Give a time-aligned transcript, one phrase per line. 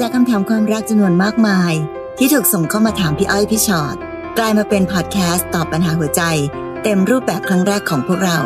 [0.00, 1.72] จากคำถามความรักจำนวนมากมาย
[2.18, 3.96] ที่ถูกส่งเข้ามาถามพี่อ้อยพี่ชอ็อต
[4.38, 6.22] กลายมาเป็นพอดแคสต์ตอบปัญหาหัวใจ
[6.82, 8.38] เต็มรูปแบบครั้งแรกของพวกเรา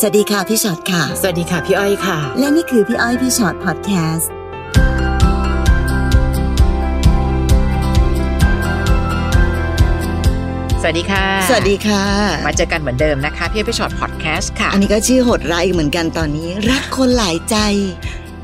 [0.00, 4.30] สวัสดีค่ะพี่ชอ็อตค่ะ สวัสดีค่ะพี่อ้อยค่ะ และนี่คือพี่อ้อยพี่ชอ็อตพอดแคสต์
[10.82, 12.04] สวัสดีค่ะ สวัสดีค่ะ
[12.46, 17.56] มาเจอกันเหมือนเดิมนะคะพี่อ้อยพี่ฉอดพอดแคสต์ค่ะ อันนี้ก็ชื่อโหดร้ายอีกเหมือนกันตอนนี้ รักคนหลายใจ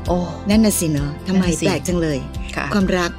[0.07, 0.17] โอ้
[0.49, 2.19] นั่นน่ะสิเนอะทำไมนั่นน่ะสิแปลกจังเลย
[2.55, 3.11] ค่ะความรัก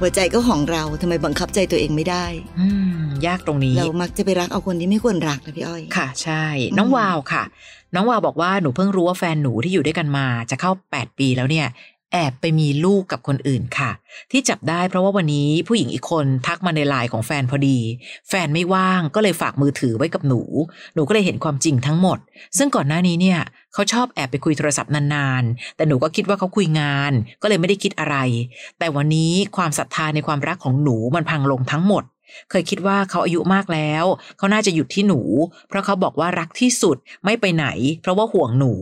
[0.00, 2.24] หัวใจก็ของเราทำไมบังคับใจตัวเองไม่ได้
[2.60, 2.68] อื
[3.00, 6.44] มยากตรงนี้ เรามักจะไปรักเอาคนที่ไม่ควรรักนะพี่อ้อย ค่ะ ใช่
[6.78, 7.42] น้องอืมวาวค่ะ
[7.94, 11.66] น้องวาวบอกว่าหนูเพิ่งรู้ว่าแฟนหนูที่อยู่ด้วยกันมาจะเข้า 8 ปีแล้วเนี่ย
[12.12, 13.90] แอบไปมีลูกกับคนอื่นค่ะ
[14.30, 17.78] ที่จับได้เพราะว่าวันนี้ผู้หญิงอีกคนทักมาในไลน์ของแฟนพอดี
[18.28, 20.42] แฟนไม่ว่างก็เลยฝากมือถือไว้กับหนู
[20.94, 22.18] หนูก็เลยเห็นความจริงทั้งหมด
[22.58, 23.38] ซึ่งก่อนหน้านี้เนี่ย
[23.76, 27.12] เขาชอบแอบไปคุยโทรศัพท์นานๆ แต่หนูก็คิดว่าเขาคุยงาน
[27.42, 28.16] ก็เลยไม่ได้คิดอะไร
[28.78, 32.04] แต่วันนี้ความศรัทธาในความรักของหนูมันพังลงทั้งหมด
[32.50, 34.04] เคยคิดว่าเขาอายุมากแล้ว
[34.38, 35.20] เขาน่าจะหยุดที่หนู
[35.68, 37.66] เพราะเขาบอกว่ารักที่สุดไม่ไปไหน
[38.02, 38.72] เพราะว่าห่วงหนู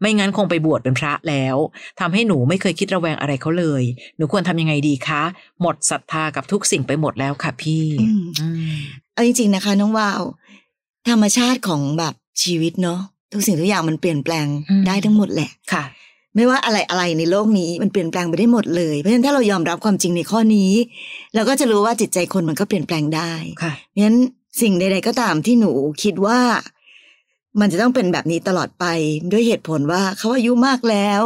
[0.00, 1.56] ไม่งั้นคงไปบวชเป็นพระแล้ว
[2.00, 3.82] ทำให้หนูไม่เคยคิดระแวงอะไรเขาเลย
[4.16, 5.22] หนูควรทำยังไงดีคะ
[5.60, 8.78] หมดศรัทธากับทุกสิ่งไปหมดแล้วค่ะพี่อืมอืม
[9.12, 10.22] เอาจริงๆนะคะน้องวาว
[11.08, 13.00] ธรรมชาติของแบบชีวิตเนาะ
[13.32, 14.46] ทุกสิ่งทุกอย่างมันเปลี่ยนแปลง
[14.86, 15.84] ได้ทั้งหมดแหละค่ะ
[16.36, 20.72] ไม่ว่าอะไรอะไรในโลกนี้มันเปลี่ยนแปลงไปได้หมดเลยเพราะฉะนั้นถ้าเรายอมรับความจริงในข้อนี้
[21.34, 24.18] เราก็จะรู้ว่าจิตใจคนมันก็เปลี่ยนแปลงได้ค่ะเพราะฉะนั้น
[24.62, 26.40] สิ่งใด ๆ ก็ตามที่หนูคิดว่า
[27.60, 28.84] มันจะต้องเป็นแบบนี้ตลอดไป
[29.32, 31.22] ด้วยเหตุผลว่าเขาอายุมากแล้ว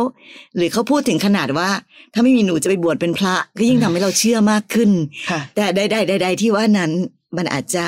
[0.56, 1.70] หรือเขาพูดถึงขนาดว่า
[2.14, 4.90] ถ้าไม่มีหนูจะไปบวชเป็นพระ ก็ยิ่งทำให้เราเชื่อมากขึ้น
[5.30, 6.90] ค่ะแต่ใดๆใดๆที่ว่านั้น
[7.36, 7.86] มันอาจจะ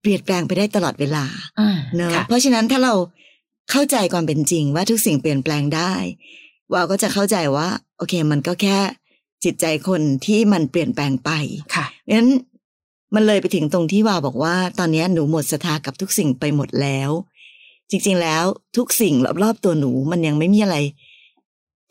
[0.00, 1.24] เปลี่ยนแปลงไปได้ตลอดเวลา
[1.60, 2.94] อืมเนอะค่ะเพราะฉะนั้นถ้าเรา
[3.70, 5.92] เข้าใจความเป็นจริงว่าทุกสิ่งเปลี่ยนแปลงได้
[6.72, 8.78] วาวก็จะเข้าใจว่า โอเค มันก็แค่
[9.44, 11.30] จิตใจคนที่มันเปลี่ยนแปลงไป
[11.74, 12.30] ค่ะเพราะฉะนั้น
[13.14, 17.10] มันเลยไปถึงตรงที่วาวบอกว่า ตอนนี้หนูหมดศรัทธากับทุกสิ่งไปหมดแล้ว
[17.90, 18.44] จริง ๆ แล้ว
[18.76, 20.76] ทุกสิ่งรอบๆตัวหนูมันยังไม่มีอะไร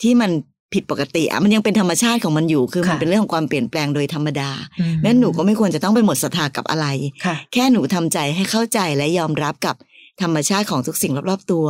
[0.02, 0.30] ที่มัน
[0.74, 4.50] ผิดปกติอะมันยังเป็นธรรมชาติของมันอยู่ คือมันค่ะเป็นเรื่องของความเปลี่ยนแปลงโดยธรรมดา
[4.80, 6.86] อืมงั้นหนูก็ไม่ควรจะต้องไปหมดศรัทธากับอะไร
[7.24, 9.76] ค่ะแค่หนูทำใจให้เข้าใจและยอมรับกับ
[10.22, 11.66] ธรรมชาติของทุกสิ่งรอบๆตัว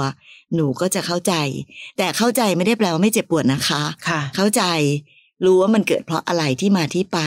[0.54, 1.34] หนูก็จะเข้าใจ
[1.98, 4.62] แต่เข้าใจไม่ได้แปลว่าไม่เจ็บปวดนะคะค่ะ เข้าใจ
[5.44, 7.18] รู้ว่ามันเกิดเพราะอะไรที่มาที่ไป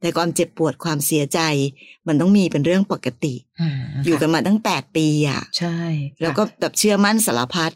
[0.00, 1.40] แต่ความเจ็บปวดความเสียใจ
[2.06, 5.78] มันต้องมีเป็นเรื่องปกติอืมอยู่กันมาตั้งแปดปีอะใช่
[6.20, 7.72] แล้วก็แบบเชื่อมั่นสารพัด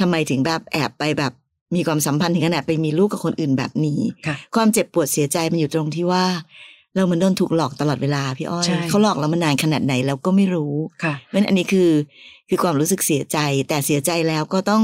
[0.00, 1.32] ทำไมถึงแบบแอบไปแบบ
[1.74, 6.24] มีความสัมพันธ์ถึงขนาดไปมีลูกกับคนอื่นแบบนี้ค่ะความเจ็บปวดเสียใจมันอยู่ตรงที่ว่า
[6.94, 10.74] เราเหมันโดนถูกหลอกตลอดเวลาพี่อ้อยใช่เขาหลอกเรามานานขนาดไหนเราก็ไม่รู้
[11.04, 11.90] ค่ะเพราะฉะนั้นอันนี้คือ
[12.48, 13.38] คือความรู้สึกเสียใจ
[13.68, 14.82] แต่เสียใจแล้วก็ต้อง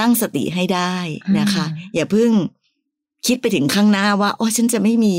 [0.00, 0.94] ตั้งสติให้ได้
[1.38, 2.30] นะคะอืมอย่าเพิ่ง
[3.26, 5.14] คิดไปถึงข้างหน้าว่าโอ้ฉันจะไม่มี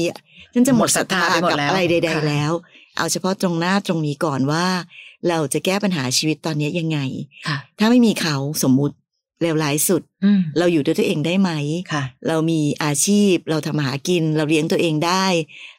[0.53, 2.52] ฉันจะหมดศรัทธาหมดศรัทธาไปหมดกับแล้วอะไรใดค่ะๆแล้ว
[2.98, 4.66] เอาเฉพาะตรงหน้าตรงนี้ก่อนว่า
[5.30, 7.00] เราจะแก้ปัญหาชีวิตตอนนี้ยังไง
[7.48, 8.96] ค่ะถ้าไม่มีเขาสมมุติ
[9.42, 11.52] เลวร้ายสุดอืมเราอยู่ด้วยตัวเองได้ไหม
[11.92, 15.25] ค่ะ เรามีอาชีพ เราทำมาหากิน เราเลี้ยงตัวเองได้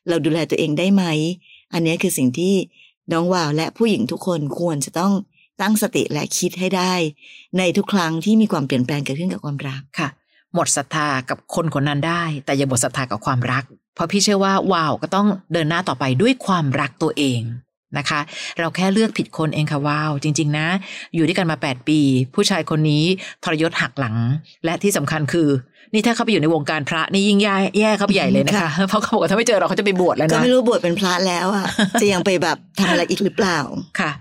[0.08, 1.04] เราดูแลตัวเองได้ไหม
[1.72, 2.54] อันนี้คือสิ่งที่
[3.12, 5.12] น้องวาวและผู้หญิงทุกคนควรจะต้อง
[5.60, 6.94] ตั้งสติและคิดให้ได้
[7.58, 10.08] ในทุกครั้งที่มีความเปลี่ยนแปลงเกิดขึ้นกับความรักค่ะ
[10.54, 13.64] หมดศรัทธากับคนคนนั้นได้ แต่อย่าหมดศรัทธากับความรัก
[13.94, 17.40] เพราะพี่เชื่อว่าวาวก็ต้องเดินหน้าต่อไปด้วยความรักตัวเอง
[17.99, 18.21] นะคะ
[18.59, 20.69] เราแค่เลือกผิดคนเองค่ะวาว จริง ๆ นะ
[21.15, 22.00] อยู่ด้วยกันมา 8 ปี
[22.34, 23.04] ผู้ชายคนนี้
[23.44, 24.16] ทรยศหักหลัง
[24.65, 25.49] และที่สำคัญคือ
[25.93, 31.66] นี่ถ้าเขาไปอยู่ในวงการพระนี่ยิ่งแย่แย่เข้าไปใหญ่เลยนะคะ เพราะเขาบอกว่าถ้าไม่เจอเราเขาจะไปบวชแล้วก็นะไม่รู้บวชเป็นพระแล้วอะ
[32.00, 33.59] จะยังไปแบบทำอะไรอีกหรือเปล่า
[34.00, 34.12] ค่ะ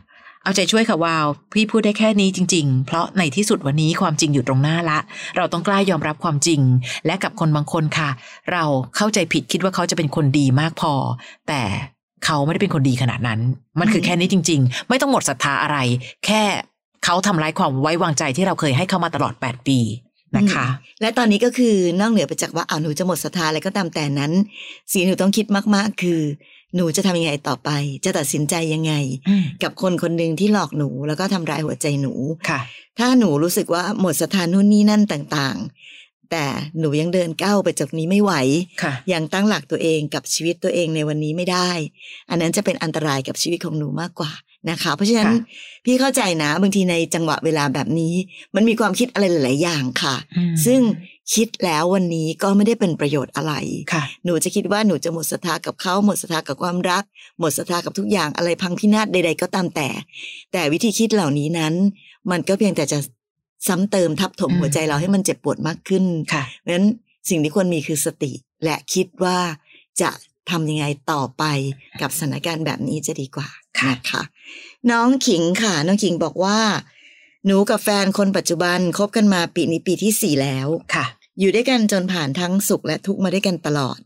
[0.43, 4.99] เอาใจช่วยค่ะวาว พี่พูดได้แค่นี้จริง ๆ เพราะในที่สุดวันนี้ความจริงอยู่ตรงหน้าละ
[5.37, 6.61] เราต้องกล้ายอมรับความจริง
[7.05, 8.09] และกับคนบางคนค่ะ
[8.51, 8.63] เรา
[8.95, 10.93] เข้าใจผิดคิดว่าเขาจะเป็นคนดีมากพอ
[11.47, 11.61] แต่
[12.27, 13.39] เขาไม่ได้เป็นคนดีขนาดนั้น
[13.79, 15.77] มันคือแค่นี้จริง ๆ ไม่ต้องหมดศรัทธาอะไร
[16.25, 16.41] แค่
[17.05, 19.79] เขาทำร้ายความไว้วางใจที่เราเคยให้เขามาตลอด 8 ปี
[20.37, 20.67] นะคะ
[21.01, 24.31] และตอนนี้ก็คือนอกเหนือไปจากว่าอ้าวหนูจะหมดศรัทธาอะไรก็ตามแต่นั้น
[24.91, 26.21] สิ่งที่หนูต้องคิดมากๆ คือ
[26.75, 27.69] หนูจะทำยังไงต่อไป
[28.05, 28.93] จะตัดสินใจยังไง
[29.29, 32.13] อืมกับคนคนหนึ่งที่หลอกหนูแล้วก็ทำร้ายหัวใจหนู
[32.49, 32.59] ค่ะ
[32.99, 35.67] ถ้าหนูรู้สึกว่าหมดศรัทธานู่นนี่นั่นต่างๆ
[36.31, 36.45] แต่
[36.79, 38.33] หนูยังเดินก้าวไปจากนี้ไม่ไหว
[38.83, 41.69] ค่ะยังตั้งหลักตัวเองกับชีวิตตัวเองในวันนี้ไม่ได้
[42.29, 44.31] อันนั้นจะเป็นอันตรายกับชีวิตของหนูมากกว่า
[44.69, 45.37] นะคะ เพราะฉะนั้นค่ะ
[45.85, 48.13] พี่เข้าใจนะ บางทีในจังหวะเวลาแบบนี้
[48.55, 50.81] มันมีความคิดอะไรหลาย ๆ อย่างค่ะอืมซึ่ง
[51.35, 53.53] คิดแล้ววันนี้ก็ไม่ได้เป็นประโยชน์อะไร
[53.93, 57.03] ค่ะ หนูจะคิดว่าหนูจะหมดศรัทธากับเขาหมดศรัทธากับความรัก
[57.39, 59.89] หมดศรัทธากับทุกอย่างอะไรพังพินาศใด ๆ ก็ตามแต่
[60.53, 61.73] แต่วิธีคิดเหล่านี้นั้น
[62.31, 62.99] มันก็เพียงแต่จะ
[63.67, 66.87] ซ้ำเติมทับถมอืมหัวใจเราให้มันเจ็บปวดมากขึ้นค่ะเพราะฉะนั้น
[67.29, 68.31] สิ่งที่ควรมีคือสติ
[68.63, 69.37] และคิดว่า
[70.01, 70.09] จะ
[70.49, 71.43] ทำยังไงต่อไป
[72.01, 73.49] กับสถานการณ์แบบนี้จะดีกว่า
[73.79, 74.23] ค่ะนะคะ
[74.91, 76.59] น้องขิงค่ะ น้องขิงบอกว่า
[77.45, 81.05] หนูกับแฟนคนปัจจุบันคบกันมาปีนี้ปีที่สี่แล้วค่ะ
[81.39, 83.99] อยู่ด้วยกันจนผ่านทั้งสุขและทุกข์มาด้วยกันตลอด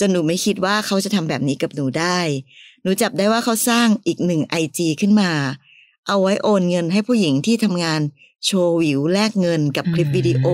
[0.00, 2.18] จนหนูไม่คิดว่าเขาจะทำแบบนี้กับหนูได้
[2.82, 5.30] หนูจับได้ว่าเขาสร้างอีกหนึ่งไอจีขึ้นมา
[6.08, 8.00] เอาไว้โอนเงินให้ผู้หญิงที่ทำงาน
[8.46, 10.46] โชว์วิวแลกเงินกับคลิปวิดีโอ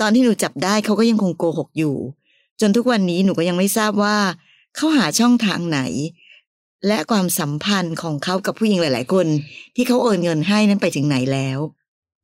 [0.00, 1.96] ตอนที่หนูจับได้เขาก็ยังคงโกหกอยู่
[2.60, 4.16] จนทุกวันนี้หนูก็ยังไม่ทราบว่า
[4.76, 5.80] เขาหาช่องทางไหน
[6.86, 9.26] และความสัมพันธ์ของเขากับผู้หญิงหลาย ๆ คน
[9.76, 11.58] ที่เขาโอนเงินให้นั้นไปถึงไหนแล้ว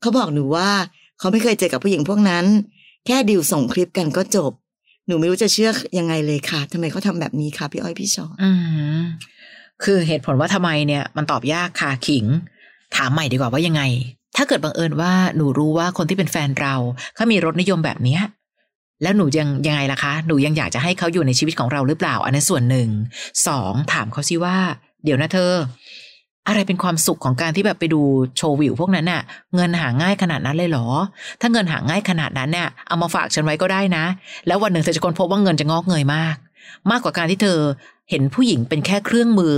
[0.00, 0.70] เขาบอกหนูว่า
[1.18, 2.44] เขาไม่เคยเจอกับผู้หญิงพวกนั้น
[3.06, 4.52] แค่ดิวส่งคลิปกันก็จบ
[5.06, 8.50] หนูไม่รู้จะเชื่อยังไงเลยค่ะทำไมเขาทำแบบนี้คะพี่อ้อยพี่ชอนอื
[9.00, 9.02] ม
[9.84, 12.24] คือเหตุผลว่าทำไมเนี่ยมันตอบยากค่ะขิง
[12.96, 13.82] ถามใหม่ดีกว่าว่ายังไง
[14.36, 16.74] ถ้าเกิดบังเอิญว่าหนูรู้ว่าคนที่เป็นแฟนเรา
[17.14, 18.22] เขามีรสนิยมแบบเนี้ย
[19.02, 22.88] แล้วหนูยังยังไงล่ะคะ หนูยังอยากจะให้เขาอยู่ในชีวิตของเราหรือเปล่า อันนั้นส่วนหนึ่ง
[23.46, 24.56] สองถามเขาสิว่า
[25.04, 25.52] เดี๋ยวนะเธอ
[26.48, 28.00] อะไรเป็นความสุขของการที่แบบไปดู
[28.36, 29.22] โชว์วิวพวกนั้นน่ะ
[29.54, 30.86] เงินหาง่ายขนาดนั้นเลยเหรอ
[31.40, 34.04] ถ้าเงินหาง่ายขนาดนั้นเนี่ยเอามาฝากฉันไว้ก็ได้นะ
[34.46, 36.36] แล้ววันหนึ่งเธอจะค้นพบว่าเงินจะงอกเงยมาก
[36.90, 37.58] มากกว่าการที่เธอ
[38.10, 39.56] เห็นผู้หญิงเป็นแค่เครื่องมือ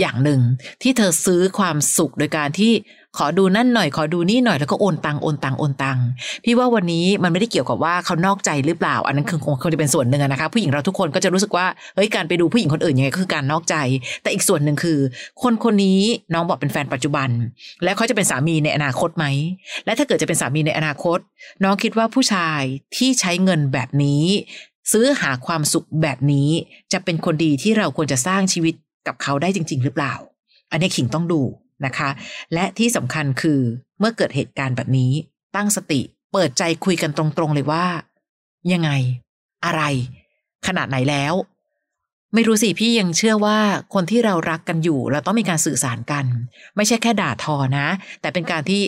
[0.00, 0.40] อย่างหนึ่ง
[0.82, 2.72] ที่เธอซื้อความสุขโดยการที่
[3.18, 5.98] ขอดูนั่นหน่อยขอดูนี่หน่อยแล้วก็โอนตังโอนตังโอนตัง
[6.44, 13.76] พี่ว่าวันนี้มันไม่ได้เกี่ยวกับว่าเขานอกใจหรือเปล่า อันนั้นคือคงคงจะเป็นส่วนหนึ่งอะนะคะผู้หญิงเราทุกคนก็จะรู้สึกว่าเฮ้ยการไปดูผู้หญิงคนอื่นยังไงก็คือการนอกใจ
[14.22, 14.98] แต่อีกส่วนหนึ่งคือ
[15.42, 16.00] คนคนนี้
[16.34, 17.28] น้องบอกเป็นแฟนปัจจุบัน
[17.84, 19.26] แล้วเขาจะเป็นสามีในอนาคตไหม
[19.84, 21.18] และถ้าเกิดจะเป็นสามีในอนาคต
[21.64, 22.60] น้องคิดว่าผู้ชาย
[22.96, 24.24] ที่ใช้เงินแบบนี้
[24.92, 26.48] ซื้อหาความสุขแบบนี้
[26.92, 28.74] จะเป็นคนดีที่เราควรจะสร้างชีวิต
[29.06, 30.14] กับเขาได้จริง ๆ หรือเปล่า
[30.70, 31.40] อันนี้ขิงต้องดู
[31.86, 32.08] นะคะ
[32.54, 33.60] และที่สำคัญคือ
[33.98, 35.12] เมื่อเกิดเหตุการณ์แบบนี้
[35.56, 36.00] ตั้งสติ
[36.32, 37.86] เปิดใจคุยกันตรงๆเลยว่า
[38.72, 38.90] ยังไง
[39.64, 39.82] อะไร
[40.66, 41.34] ขนาดไหนแล้ว
[42.34, 43.58] ไม่รู้สิพี่ยังเชื่อว่า
[43.94, 46.24] คนที่เรารักกันอยู่ เราต้องมีการสื่อสารกัน
[46.76, 47.86] ไม่ใช่แค่ด่าทอนะ
[48.20, 48.82] แต่เป็นการที่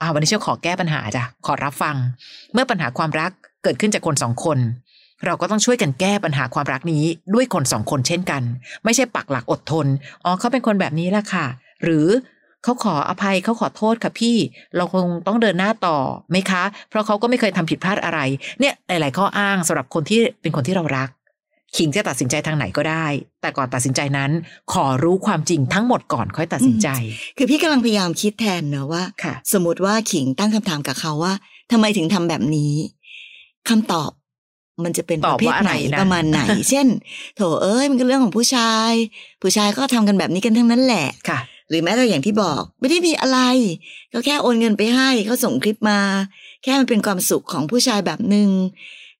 [0.00, 1.96] อ่าวันนี้เชื่อขอแก้ปัญหาจ้ะขอรับฟัง
[2.52, 3.30] เมื่อปัญหาความรัก
[3.62, 4.58] เกิดขึ้นจากคนสองคน
[5.26, 7.04] เราก็ต้องช่วยกันแก้ปัญหาความรักนี้
[7.34, 8.42] ด้วยคนสองคนเช่นกัน
[8.84, 9.86] ไม่ใช่ปักหลักอดทน
[10.24, 11.46] อ๋อเขาเป็นคนแบบนี้แหละค่ะ
[11.82, 12.06] หรือ
[12.64, 14.36] เขาขออภัยเขาขอโทษค่ะพี่
[14.76, 15.96] เราคงต้องเดินหน้าต่อ
[16.30, 18.20] ไหมคะ เพราะเขาก็ไม่เคยทำผิดพลาดอะไร
[18.60, 21.08] เนี่ยหลาย ๆ ข้ออ้างสำหรับคนที่เป็นคนที่เรารัก
[21.76, 23.06] ขิงจะตัดสินใจทางไหนก็ได้
[23.40, 24.30] แต่ก่อนตัดสินใจนั้น
[24.72, 26.88] ขอรู้ความจริงทั้งหมดก่อนค่อยตัดสินใจ
[27.36, 31.34] คือพี่กำลังพยายามคิดแทนเนอะว่าค่ะสมมติว่าขิงตั้งคำถามกับเขาว่า
[31.72, 32.74] ทำไมถึงทำแบบนี้
[33.68, 34.10] คำตอบ
[34.84, 36.40] มันจะเป็นตปอบระเภทว่าอะไรไหนนะประมาณไหน
[36.70, 36.86] เช่น
[37.36, 38.92] โถเอ้ยมันก็เรื่องของผู้ชาย
[39.42, 41.40] ผู้ชายก็ทำกันแบบนี้กันทั้งนั้นแหละค่ะ
[41.70, 43.38] หรือแม้แต่อย่างที่บอกไม่ได้มีอะไร
[44.12, 46.00] ก็แค่โอนเงินไปให้เขาส่งคลิปมา
[46.62, 48.48] แค่มันเป็นความสุขของผู้ชายแบบหนึ่ง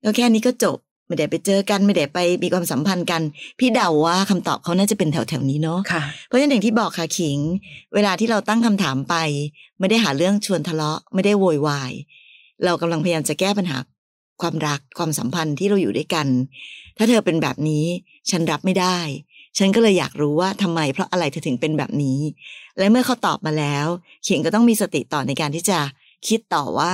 [0.05, 3.23] ก็แค่นี้ก็จบไม่ได้ไปเจอกันไม่ได้ไปมีความสัมพันธ์กัน
[3.59, 7.39] พี่เดาว่าคำตอบเขาน่าจะเป็นแถวๆนี้เนาะค่ะเพราะฉะนั้นอย่างที่บอกค่ะขิง
[7.95, 9.15] เวลาที่เราตั้งคำถามไป
[9.79, 11.93] ไม่ได้หาเรื่องชวนทะเลาะ ไม่ได้โวยวาย
[12.65, 13.77] เรากำลังพยายามจะแก้ปัญหา
[14.43, 16.27] ความรักความสัมพันธ์ที่เราอยู่ด้วยกัน
[16.97, 17.85] ถ้าเธอเป็นแบบนี้
[18.31, 18.99] ฉันรับไม่ได้
[19.59, 22.21] ฉันก็เลยอยากรู้ว่าทำไมเพราะอะไรเธอถึงเป็นแบบนี้
[22.79, 23.87] และเมื่อเขาตอบมาแล้ว
[24.27, 25.79] ขิงก็ต้องมีสติต่อในการที่จะ
[26.29, 26.93] คิดต่อว่า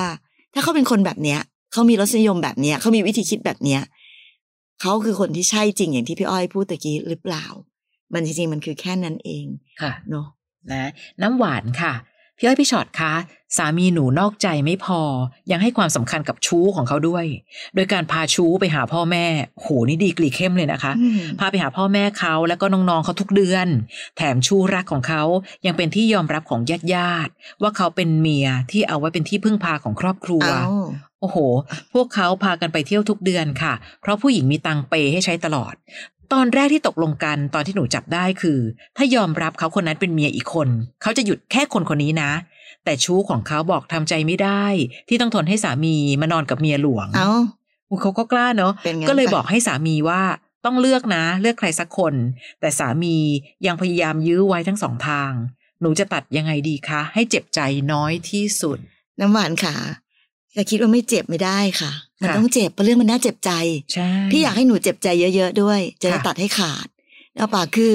[0.55, 1.41] ถ้าเขาเป็นคนแบบเนี้ย
[1.73, 3.83] เขามีรสนิยมแบบเนี้ยเขามีวิธีคิดแบบเนี้ย
[4.81, 7.47] เขาคือคนที่ใช่จริงอย่างที่พี่อ้อยพูดตะกี้หรือเปล่า
[8.13, 9.47] มันจริงๆมันคือแค่นั้นเอง
[9.83, 10.27] ค่ะเนาะ
[10.71, 10.91] นะ
[11.23, 11.95] น้ำหวานค่ะ
[12.39, 13.15] พี่อ้อยพี่ชอตคะ
[13.57, 15.01] สามีหนูนอกใจไม่พอ
[15.51, 17.25] ยังให้ความสำคัญกับชู้ของเขาด้วย
[17.75, 19.27] โดยการพาชู้ไปหาพ่อแม่
[19.61, 23.67] โหนี่ดีกรีเข้มเลยนะคะอืมพาไปหาพ่อแม่เขาแล้วก็น้องๆเขาทุกเดือน
[24.17, 25.23] แถมชู้รักของเขา
[25.67, 30.69] ยังเป็นที่ยอมรับของญาติญาติๆว่าเขาเป็นเมียที่เอาไว้เป็นที่พึ่งพาของครอบครัวเอา
[31.21, 31.37] โอ้โห
[31.95, 35.75] พวกเขาพากันไปเที่ยวทุกเดือนค่ะ เพราะผู้หญิงมีตังเปย์ให้ใช้ตลอด
[36.33, 38.59] ตอนแรกที่ตกลงกันตอนที่หนูจับได้คือ
[38.97, 40.69] ถ้ายอมรับเขาคนนั้นเป็นเมียอีกคน
[41.03, 42.33] เขาจะหยุดแค่คนคนนี้นะ
[42.85, 44.65] แต่ชู้ของเขาบอกทำใจไม่ได้
[45.09, 47.31] ที่ต้องทนให้สามีมานอนกับเมียหลวง เอา
[47.89, 50.23] อุ๊ยเขาก็กล้าเนาะเป็นงั้นก็เลยไปบอกให้สามีว่า
[50.65, 52.15] ต้องเลือกนะ เลือกใครสักคน
[52.61, 53.17] แต่สามี
[53.67, 55.33] ยังพยายามยื้อไว้ทั้งสองทาง
[55.81, 57.61] หนูจะตัดยังไงดีคะ ให้เจ็บใจ
[57.93, 58.79] น้อยที่สุด
[59.21, 59.75] น้ำหวานค่ะ
[60.55, 63.51] แต่คิดว่าไม่เจ็บไม่ได้ค่ะ มันค่ะต้องเจ็บเพราะเรื่องมันน่าเจ็บใจ
[63.93, 66.87] ใช่พี่อยากให้หนูเจ็บใจเยอะๆด้วย จะได้ค่ะตัดให้ขาด
[67.37, 67.95] แล้วป่าคือ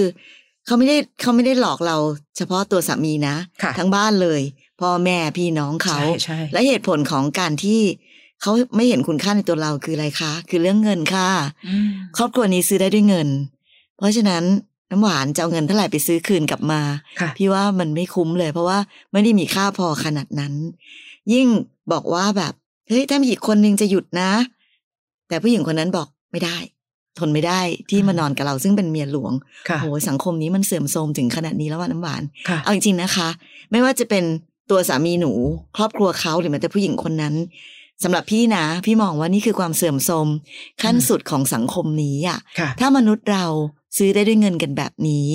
[0.66, 1.98] เขาไม่ได้เขาไม่ได้หลอกเรา
[2.38, 4.42] เฉพาะตัวสามีนะค่ะทั้งบ้านเลย
[4.82, 7.82] พ่อแม่พี่น้องเขาใช่ใช่และเหตุผลของการที่
[8.42, 11.30] เขาไม่เห็นคุณค่าในตัวเราคืออะไรคะ คือเรื่องเงินค่ะ
[11.68, 13.30] อืมครอบครัวนี้ซื้อได้ด้วยเงิน
[13.98, 14.44] เพราะฉะนั้น
[14.92, 16.82] น้ำหวานจะเอาเงินเท่าไหร่ไปซื้อคืนกลับมา
[17.20, 18.80] ค่ะพี่ว่ามันไม่คุ้มเลย เพราะว่า
[19.12, 20.54] ไม่ได้มีค่าพอขนาดนั้น
[21.34, 21.48] ยิ่ง
[21.92, 22.54] บอกว่าแบบ
[22.88, 24.32] เฮ้ยถ้ามีอีกคนนึงจะหยุดนะ
[25.28, 26.58] แต่ผู้หญิงคนนั้นบอกไม่ได้
[27.20, 29.34] ทนไม่ได้ที่มานอนกับเราซึ่งเป็นเมียหลวง
[29.70, 33.30] ค่ะโอ้ยสังคมนี้มันเสื่อมโทรมถึงขนาดนี้แล้วว่าน้ำหวานค่ะเอาจริงๆนะคะ
[33.72, 34.24] ไม่ว่าจะเป็น
[34.70, 35.32] ตัวสามีหนู
[35.78, 37.36] ครอบครัวเขาหรือแม้แต่ผู้หญิงคนนั้น
[38.04, 40.28] สำหรับพี่นะ พี่มองว่านี่คือความเสื่อมโทรม
[40.82, 43.46] ขั้นอืมสุดของสังคมนี้อะค่ะถ้ามนุษย์เรา
[43.98, 45.28] ซื้อได้ด้วยเงินกันแบบนี้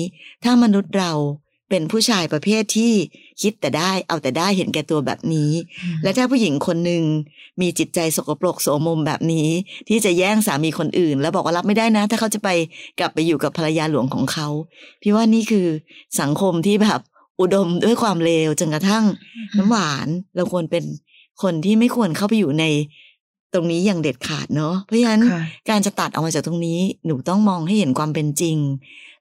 [0.43, 1.11] ถ้ามนุษย์เรา
[1.69, 2.93] เป็นผู้ชายประเภทที่
[3.41, 5.51] คิดแต่ได้ เอาแต่ได้เห็นแก่ตัวแบบนี้
[6.03, 7.03] และถ้าผู้หญิงคนหนึ่ง
[7.61, 9.49] มีจิตใจสกปรกโสมมแบบนี้
[9.89, 12.49] ที่จะแย่งสามีคนอื่น แล้วบอกว่ารับไม่ได้นะ ถ้าเขาจะไป
[12.99, 14.47] กลับไปอยู่กับภรรยาหลวงของเขา
[15.01, 15.67] พี่ว่านี่คือ
[16.21, 16.99] สังคมที่แบบ
[17.39, 19.05] อุดมด้วยความเลวจนกระทั่ง
[19.57, 20.83] น้ำหวานเราควรเป็น
[21.43, 22.65] คนที่ไม่ควรเข้าไปอยู่ใน
[23.55, 28.57] ตรงนี้อย่างเด็ดขาดเนาะเพราะฉะนั้นค่ะการจะตัดออกมาจากตรงนี้หนูต้องมองให้เห็นความเป็นจริง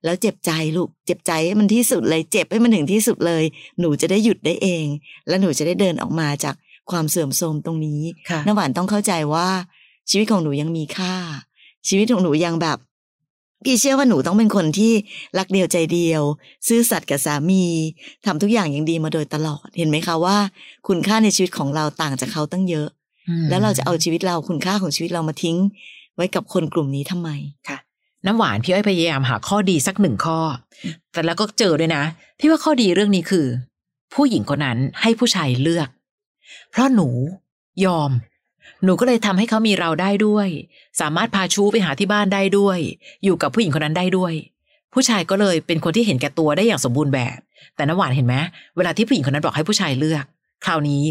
[0.05, 3.45] แล้วเจ็บใจลูกเจ็บใจให้มันที่สุดเลย เจ็บให้มันถึงที่สุดเลย
[3.81, 4.87] หนูจะได้หยุดได้เอง
[5.29, 6.55] และหนูจะได้เดินออกมาจาก
[6.91, 9.49] ความเสื่อมโทรมตรงนี้ค่ะน้ำหวานต้องเข้าใจว่า
[10.11, 11.14] ชีวิตของหนูยังมีค่า
[11.88, 12.79] ชีวิตของหนูยังแบบ
[13.64, 14.93] พี่เชื่อว่าหนูต้องเป็นคนที่
[15.38, 16.23] รักเดียวใจเดียว
[16.69, 17.64] ซื่อสัตย์กับสามี
[18.25, 20.37] ทำทุกอย่างอย่างดีมาโดยตลอด เห็นไหมคะว่า
[20.87, 23.03] คุณค่าในชีวิตของเราต่างจากเขาตั้งเยอะอืม
[23.50, 25.57] แล้วเราจะเอาชีวิตเราคุณค่าของชีวิตเรามาทิ้ง
[26.16, 27.31] ไว้กับคนกลุ่มนี้ทำไม
[27.69, 27.78] ค่ะ
[28.26, 30.38] น้ำหวานพี่อ้อยพยายามหาข้อดีสักหนึ่งข้อ
[31.12, 32.02] แต่แล้วก็เจอด้วยนะ
[32.38, 33.47] พี่ว่าข้อดีเรื่องนี้คือ
[34.14, 35.88] ผู้หญิงคนนั้นให้ผู้ชายเลือก
[36.71, 37.09] เพราะหนู
[37.85, 38.11] ยอม
[38.85, 40.49] หนูก็เลยทำให้เขามีเราได้ด้วย
[41.00, 42.78] สามารถพาชู้ไปหาที่บ้านได้ด้วย
[43.25, 44.33] อยู่กับผู้หญิงคนนั้นได้ด้วย
[44.93, 47.38] ผู้ชายก็เลยเป็นคนที่เห็นแก่ตัวได้อย่างสมบูรณ์แบบ
[47.76, 48.35] แต่น้ำหวานเห็นไหม
[48.76, 50.25] เวลาที่ผู้หญิงคนนั้นบอกให้ผู้ชายเลือก
[50.66, 51.02] คราวนี้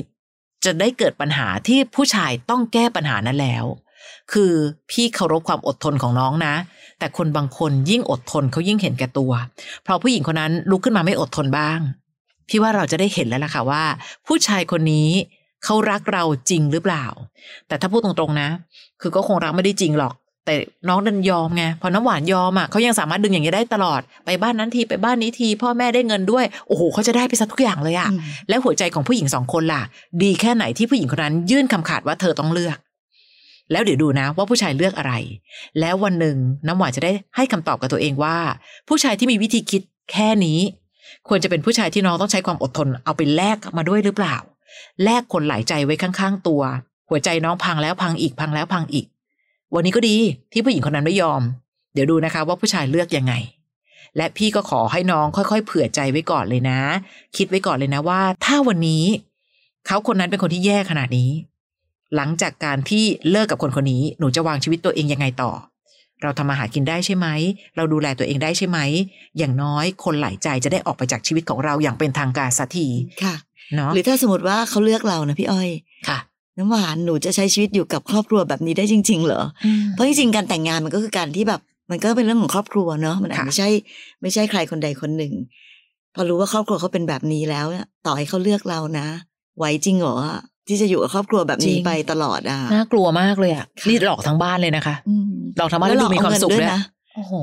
[0.66, 3.66] จะได้เกิดปัญหาที่ผู้ชายต้องแก้ปัญหานั้นแล้ว
[4.32, 4.54] คือ
[4.92, 6.56] พี่เคารพความอดทนของน้องนะ
[7.00, 9.32] แต่คนบางคนยิ่งอดทนเขายิ่งเห็นแก่ตัว
[9.84, 11.80] เพราะผู้หญิงคนนั้นลุกขึ้นมาไม่อดทนบ้าง
[12.50, 13.84] พี่ว่าเราจะได้เห็นแล้วล่ะค่ะว่า
[14.28, 15.10] ผู้ชายคนนี้
[15.64, 17.06] เขารักเราจริงหรือเปล่า
[17.68, 18.50] แต่ถ้าพูดตรงๆนะ
[19.02, 20.14] คือก็คงรักไม่ได้จริงหรอก
[20.46, 20.56] แต่
[20.88, 28.20] น้องดันยอมไงพอน้ำหวานยอมอะเขายังสามารถดึงอย่างนี้ได้ตลอดไปบ้านนั้นทีไปบ้านนี้ที พ่อแม่ได้เงินด้วยโอ้โหเขาจะได้ไปซะทุกอย่างเลยอะอืม
[28.50, 29.82] แล้วหัวใจของผู้หญิงสองคนล่ะ
[30.24, 32.78] ดีแค่ไหนที่ผู้หญิงคนนั้นยื่นคำขาดว่าเธอต้องเลือก
[33.72, 35.14] แล้วเดี๋ยวดูนะว่าผู้ชายเลือกอะไร
[35.80, 38.38] แล้ววันหนึ่งน้ำหวานจะได้ให้คำตอบกับตัวเองว่า
[38.88, 39.82] ผู้ชายที่มีวิธีคิด
[40.12, 40.60] แค่นี้
[41.28, 44.36] ควรจะเป็นผู้ชายที่น้องต้องใช้ความอดทนเอาไปแลกมาด้วยหรือเปล่า
[45.04, 46.62] แลกคนหลายใจไว้ข้างๆตัว
[47.10, 49.06] หัวใจน้องพังแล้วพังอีกพังแล้วพังอีก
[49.76, 50.18] วันนี้ก็ดี
[50.52, 51.42] ที่ผู้หญิงคนนั้นไม่ยอม
[51.94, 53.34] เดี๋ยวดูนะคะว่าผู้ชายเลือกยังไง
[54.18, 56.80] และพี่ก็ขอให้น้องค่อยๆ เผื่อใจไว้ก่อนเลยนะ
[57.38, 59.06] คิดไว้ก่อนเลยนะว่า ถ้าวันนี้
[59.86, 61.32] เขาคนนั้นเป็นคนที่แย่ขนาดนี้
[62.16, 65.52] หลังจากการที่เลิกกับคนคนนี้หนูจะวางชีวิตตัวเองยังไงต่อ
[66.22, 67.28] เราทำมาหากินได้ใช่ไหม
[67.76, 68.80] เราดูแลตัวเองได้ใช่ไหม
[69.38, 72.88] อย่างน้อยคนหลายใจจะได้ออกไปจากชีวิตของเราอย่างเป็นทางการสักที
[73.24, 73.36] ค่ะ
[73.76, 75.70] เนาะหรือถ้าสมมติว่าเขาเลือกเรานะพี่อ้อย
[76.08, 76.18] ค่ะ
[76.58, 79.42] น้ำหวานหนูจะใช้ชีวิตอยู่กับครอบครัวแบบนี้ได้จริง ๆ เหรอ
[79.92, 83.70] เพราะจริงๆการแต่งงานมันก็คือการที่แบบ มันก็เป็นเรื่องของครอบครัวเนอะมันอาจค่ะไม่ใช่
[84.22, 85.34] ไม่ใช่ใครคนใดคนหนึ่ง
[86.16, 89.08] พอรู้ว่าครอบครัวเขาเป็นแบบนี้แล้วเนี่ยต่อให้เขาเลือกเรานะ
[89.58, 90.16] ไหวจริงเหรอ
[90.68, 96.82] ที่จะอยู่กับครอบครัวแบบนี้ไปตลอดอะน่ากลัวมากเลยอะค่ะนี่หลอกทั้งบ้านเลยนะคะอืมหลอกทั้งบ้านแล้วดูมีความสุขแล้ด้วยนะ
[97.16, 97.34] โอ้โห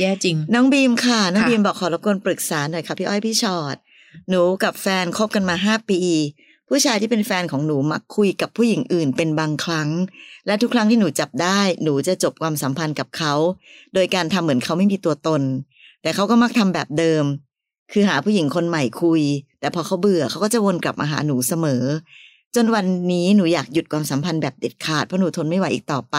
[0.00, 3.76] แย่จริง น้องบีมค่ะ น้องค่ะบีมบอกขอรบกวนปรึกษาหน่อยค่ะพี่อ้อยพี่ชอด
[4.28, 6.00] หนูกับแฟนคบกันมาห้าปี
[6.68, 9.88] ผู้ชายที่เป็นแฟนของหนูมักคุยกับผู้หญิงอื่นเป็นบางครั้ง
[10.46, 13.34] และทุกครั้งที่หนูจับได้ หนูจะจบความสัมพันธ์กับเขา
[13.94, 15.42] โดยการทำเหมือนเขาไม่มีตัวตน
[16.02, 17.24] แต่เขาก็มักทำแบบเดิม
[17.92, 19.22] คือหาผู้หญิงคนใหม่คุย
[19.60, 21.84] แต่พอเขาเบื่อเขาก็จะวนกลับมาหาหนูเสมอ
[22.54, 26.16] จนวันนี้หนูอยากหยุดความสัมพันธ์แบบเด็ดขาดเพราะหนูทนไม่ไหวอีกต่อไป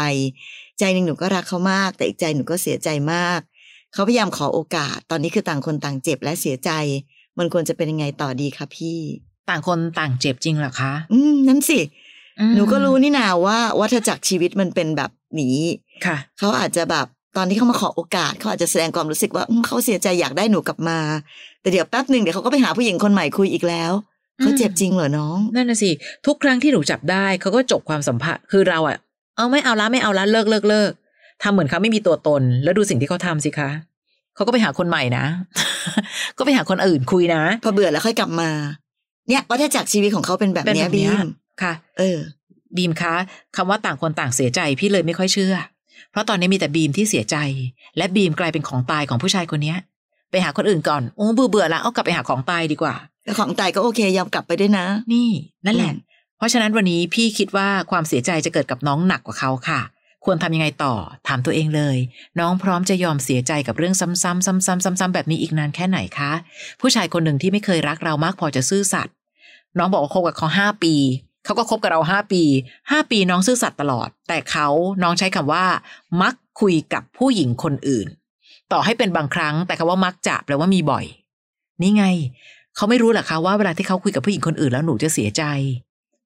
[0.80, 3.40] ใจหนึ่งหนูก็รักเขามาก แต่อีกใจหนูก็เสียใจมาก
[3.94, 6.72] เขาพยายามขอโอกาส ตอนนี้คือต่างคนต่างเจ็บและเสียใจ
[7.38, 9.00] มันควรจะเป็นยังไงต่อดีคะพี่
[9.50, 11.80] ต่างคนต่างเจ็บจริงเหรอคะ อืมนั่นสิ
[12.40, 15.60] อืมหนูก็รู้นี่นาว่าวัฏจักรชีวิตมันเป็นแบบนี้
[16.06, 17.06] ค่ะ เขาอาจจะแบบ
[17.38, 21.00] ตอนที่เขามาขอโอกาสเขาอาจจะแสดงความรู้สึกว่าอืมเขาเสียใจอยากได้หนูกลับมา
[21.62, 23.92] แต่เดี๋ยวแป๊บหนึ่งเดี๋ยวเขาก็ไปหาผู้หญิงคนใหม่คุยอีกแล้ว
[24.40, 25.90] เขาอืมเจ็บจริงเหรอน้องนั่นน่ะสิ
[26.26, 28.98] ทุกครั้งที่หนูจับได้เขาก็จบความสัมพันธ์คือเราอะ
[29.38, 30.92] เอาไม่เอาละไม่เอาละเลิกเลิกเลิก
[31.44, 33.70] ทำเหมือนเขาไม่มีตัวตน แล้วดูสิ่งที่เขาทำสิคะ
[34.36, 35.26] เขาก็ไปหาคนใหม่นะ
[36.38, 38.50] ก็ไปหาคนอื่นคุยนะ พอเบื่อแล้วค่อยกลับมา
[39.30, 41.28] เนี่ยวัฏจักรชีวิตของเขาเป็นแบบเป็นเนี้แบยบบีเนี้ยม
[41.62, 42.18] ค่ะ เออ
[42.76, 43.14] บีมคะ
[43.56, 45.56] คำว่าต่างคนต่างเสียใจพี่เลยไม่ค่อยเชื่อ
[46.12, 47.36] เพราะตอนนี้มีแต่บีมที่เสียใจ
[47.98, 49.78] และบีมกลายเป็นของตายของผู้ชายคนเนี้ย
[50.32, 55.30] ไปหาคนอื่นก่อนโอ้เบื่อเบื่อแล้วเอากลับไปหาของตายดีกว่าแต่ของตายก็โอเคยอมกลับไปด้วยนะ นี่
[55.66, 56.08] นั่นแหละอืม
[56.38, 59.82] เพราะฉะนั้นวันนี้พี่คิดว่าความเสียใจจะเกิดกับน้องหนักกว่าเขาค่ะ
[60.26, 60.94] ควรทำยังไงต่อ
[61.28, 61.98] ถามตัวเองเลย
[62.40, 66.32] น้องพร้อมจะยอมเสียใจกับเรื่องซ้ำๆซ้ำๆซ้ำๆแบบนี้อีกนานแค่ไหนคะ
[66.82, 69.14] ผู้ชายคนหนึ่งที่ไม่เคยรักเรามากพอจะซื่อสัตย์
[69.78, 70.94] น้องบอกว่าคบกับเขาห้าปี
[71.46, 72.44] เขาก็คบกับเราห้าปี
[72.92, 74.68] ห้าปีน้องซื่อสัตย์ตลอด แต่เขา
[75.04, 75.66] น้องใช้คำว่า
[76.22, 78.08] มักคุยกับผู้หญิงคนอื่น
[78.72, 81.06] ต่อให้เป็นบางครั้ง แต่คำว่ามักจะแปลว่ามีบ่อย
[81.82, 82.06] นี่ไง
[82.76, 85.44] เขาไม่รู้หรอคะว่าเวลาที่เขาคุยกับผู้หญิงคนอื่นแล้วหนูจะเสียใจ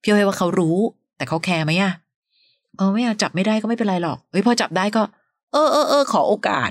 [0.02, 0.76] พี่อ้อยว่าเขารู้
[1.16, 1.92] แต่เขาแคร์ไหมอะ
[2.76, 5.02] เออไม่เอาจับไม่ได้ก็ไม่เป็นไรหรอกเฮ้ยพอจับได้ก็
[5.52, 6.70] เออเออเออขอโอกาส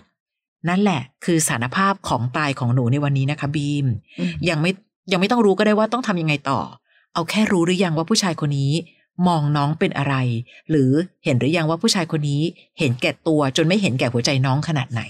[0.70, 3.86] นั่นแหละ คือสารภาพของตายของหนูในวันนี้นะคะบีม
[4.20, 4.72] อืมยังไม่
[5.12, 6.60] ยังไม่ต้องรู้ก็ได้ว่าต้องทำยังไงต่อ
[7.14, 8.72] เอาแค่รู้หรือยังว่าผู้ชายคนนี้
[9.28, 10.16] มองน้องเป็นอะไร
[10.70, 10.92] หรือ
[11.26, 12.42] เห็นหรือยังว่าผู้ชายคนนี้
[12.80, 15.02] เห็นแก่ตัวจนไม่เห็นแก่หัวใจน้องขนาดไหน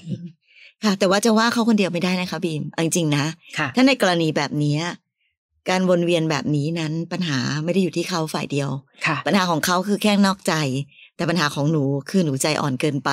[0.83, 3.25] ค่ะ แต่ว่าจะว่าเขาคนเดียวไม่ได้นะคะบีมเอาจริงๆนะ
[3.57, 4.81] ค่ะถ้าในกรณีแบบเนี้ย
[5.69, 8.69] การวนเวียนแบบนี้นั้นปัญหาไม่ได้อยู่ที่เขาฝ่ายเดียว
[9.05, 10.53] ค่ะปัญหาของเขาคือแค่นอกใจ
[11.15, 13.11] แต่ปัญหาของหนูคือหนูใจอ่อนเกินไป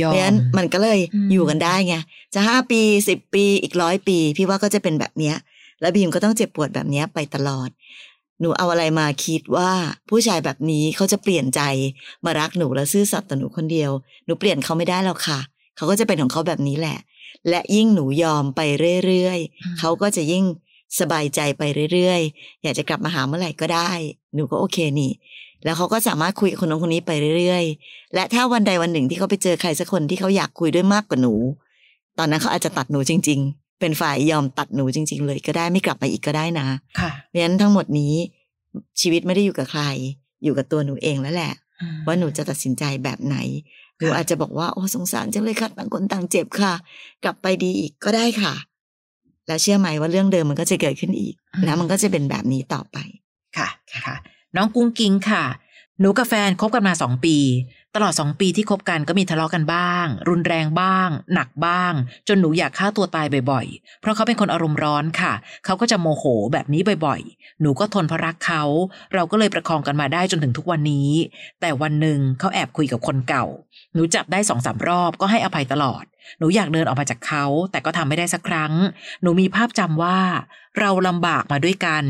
[0.00, 1.96] ยอเพราะฉะนั้นมมันก็เลยอืมอยู่กันได้ไง
[2.34, 5.36] จะห้าปีสิบปีอีกร้อยปี พี่ว่าก็จะเป็นแบบเนี้ย
[5.80, 7.70] แล้วบีมก็ต้องเจ็บปวดแบบเนี้ยไปตลอด
[8.40, 9.70] หนูเอาอะไรมาคิดว่า
[10.08, 11.60] ผู้ชายแบบนี้เขาจะเปลี่ยนใจ
[12.24, 13.90] มารักหนูและซื่อสัตย์ต่อหนูคนเดียว
[14.24, 15.40] หนูเปลี่ยนเขาไม่ได้หรอกค่ะ
[15.76, 16.98] เขาก็จะเป็นของเขาแบบนี้แหละ
[17.48, 18.60] และยิ่งหนูยอมไป
[19.06, 20.44] เรื่อยๆเขาก็จะยิ่ง
[21.00, 23.90] สบายใจไปเรื่อยๆ อยากจะกลับมาหาเมื่อไหร่ก็ได้
[24.34, 25.12] หนูก็โอเคนี่
[25.64, 31.34] แล้วเขาก็สามารถคุยกับคนนู้นคนนี้ไปเรื่อยๆ และถ้าวันใดวันหนึ่งที่เขาไปเจอใครสักคนที่เขาอยากคุยด้วยมากกว่าหนู
[32.18, 36.66] ตอนนั้นเขาอาจจะตัดหนูจริงๆ เป็นฝ่ายยอมตัดหนูจริง ๆ เลยก็ได้ไม่กลับมาอีกก็ได้นะ
[37.00, 38.14] ค่ะเพราะฉะนั้นทั้งหมดนี้
[39.00, 39.84] ชีวิตไม่ได้อยู่กับใคร
[40.44, 41.52] อยู่กับตัวหนูเองแล้วแหละ
[42.06, 43.36] ว่าหนูจะตัดสินใจแบบไหน
[43.98, 46.72] หนูอาจจะบอกว่าโอ้สงสารจังเลยค่ะต่างคนต่างเจ็บค่ะ
[47.24, 48.54] กลับไปดีอีกก็ได้ค่ะ
[49.46, 52.98] แล้วเชื่อไหมว่าเรื่องเดิมมันก็จะเกิดขึ้นอีกอืมแล้วมันก็จะเป็นแบบนี้ต่อไป
[53.56, 53.68] ค่ะ
[54.06, 54.16] ค่ะ
[54.56, 55.44] น้องกุ้งกิ้งค่ะ
[56.00, 57.36] หนูกับแฟนคบกันมาสองปี
[57.94, 61.92] ตลอดสองปีที่คบกันก็มีทะเลาะกันบ้าง รุนแรงบ้าง หนักบ้าง
[62.28, 65.32] จนหนูอยากฆ่าตัวตายบ่อยๆ เพราะเขาเป็นคนอารมณ์ร้อนค่ะ
[65.64, 68.62] เขาก็จะโมโหแบบนี้บ่อยๆ หนูก็ทนเพราะรักเขา
[69.14, 71.10] เราก็เลยประคองกันมาได้จนถึงทุกวันนี้
[71.60, 73.46] แต่วันหนึ่งเขาแอบคุยกับคนเก่า
[73.94, 76.04] หนูจับได้สองสามรอบก็ให้อภัยตลอด
[76.38, 78.72] หนูอยากเดินออกมาจากเขา แต่ก็ทำไม่ได้สักครั้ง
[79.22, 80.18] หนูมีภาพจำว่า
[80.78, 82.04] เราลำบากมาด้วยกัน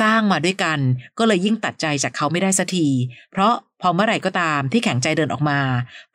[0.00, 0.78] สร้างมาด้วยกัน
[1.18, 2.86] ก็เลยยิ่งตัดใจจากเขาไม่ได้สักที
[3.32, 5.60] เพราะพอเมื่อไหร่ก็ตามที่แข็งใจเดินออกมา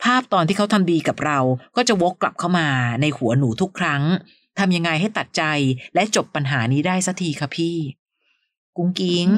[0.04, 1.39] ภาพตอนที่เขาทำดีกับเรา
[1.76, 2.67] ก็จะวกกลับเข้ามา
[3.02, 4.04] ในหัวหนูทุกครั้ง
[4.60, 5.43] ทำยังไงให้ตัดใจ
[5.96, 7.78] และจบปัญหานี้ได้สักทีคะพี่
[8.78, 9.30] กุ้งกิ้ง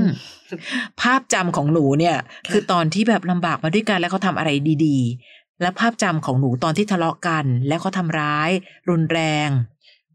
[1.01, 2.17] ภาพจำของหนูเนี่ย
[2.51, 4.49] คือตอนที่แบบลำบากมาด้วยกันแล้วเขาทำอะไร
[4.85, 8.49] ดีๆ และภาพจำของหนูตอนที่ทะเลาะกัน แล้วเขาทำร้าย
[8.89, 9.49] รุนแรง